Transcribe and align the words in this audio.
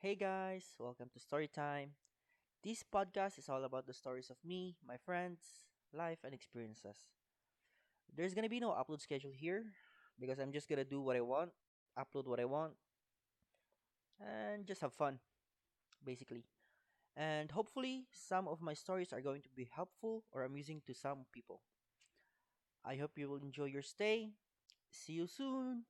Hey 0.00 0.14
guys, 0.16 0.74
welcome 0.78 1.08
to 1.12 1.20
Storytime. 1.20 1.90
This 2.64 2.84
podcast 2.84 3.38
is 3.38 3.48
all 3.48 3.64
about 3.64 3.86
the 3.86 3.94
stories 3.94 4.30
of 4.30 4.36
me, 4.44 4.76
my 4.86 4.96
friends, 4.98 5.40
life, 5.92 6.20
and 6.24 6.34
experiences. 6.34 6.96
There's 8.14 8.34
gonna 8.34 8.48
be 8.48 8.60
no 8.60 8.70
upload 8.72 9.00
schedule 9.00 9.30
here 9.32 9.64
because 10.18 10.38
I'm 10.38 10.52
just 10.52 10.68
gonna 10.68 10.84
do 10.84 11.00
what 11.00 11.16
I 11.16 11.20
want, 11.20 11.52
upload 11.98 12.26
what 12.26 12.40
I 12.40 12.44
want, 12.44 12.74
and 14.20 14.66
just 14.66 14.80
have 14.80 14.92
fun, 14.92 15.18
basically. 16.04 16.44
And 17.16 17.50
hopefully, 17.50 18.06
some 18.12 18.48
of 18.48 18.62
my 18.62 18.74
stories 18.74 19.12
are 19.12 19.22
going 19.22 19.42
to 19.42 19.50
be 19.56 19.68
helpful 19.72 20.24
or 20.32 20.44
amusing 20.44 20.82
to 20.86 20.94
some 20.94 21.26
people. 21.32 21.62
I 22.84 22.96
hope 22.96 23.16
you 23.18 23.28
will 23.28 23.36
enjoy 23.38 23.66
your 23.66 23.82
stay. 23.82 24.32
See 24.90 25.12
you 25.14 25.26
soon. 25.28 25.84